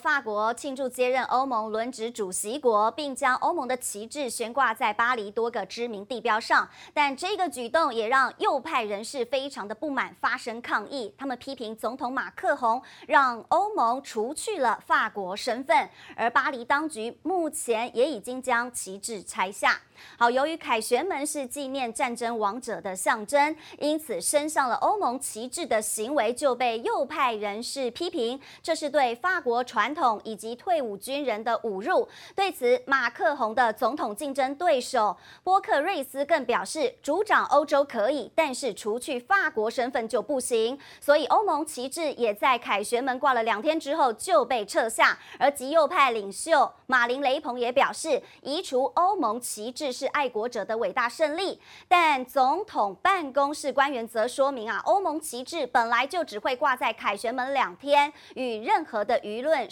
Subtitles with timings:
[0.00, 6.66] 法国庆祝接任欧盟轮值主席国，并将欧盟的旗帜悬挂在巴黎多个知名地标上。
[6.94, 11.14] 但这个举动也让右派人士非常的不满，发生抗议。
[11.18, 19.78] 他们批评总统马克宏让欧盟除去了法国身份，而巴黎当局目前也已经将旗帜拆下。
[20.16, 29.89] 好，由于凯旋门是纪念战争亡者的象征，因此升上了欧盟旗帜的行为就被右派人士批评，这是对法国传。
[29.94, 32.08] 统以及退伍军人的侮辱。
[32.34, 40.78] 对此，马克宏的总统竞争对手波克瑞斯更表示，主掌欧洲可以，但是除去法国身份就不行。
[41.00, 45.18] 所以，欧盟旗帜也在凯旋门挂了两天之后就被撤下。
[45.38, 51.60] 而极右派领袖马林雷鹏也表示，移除欧盟旗帜是爱国者的伟大胜利。
[51.88, 59.70] 但总统办公室官员则说明啊，欧盟旗帜本来就只会挂在凯旋门两天，与任何的舆论。